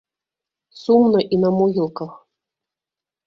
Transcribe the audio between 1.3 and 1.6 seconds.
і на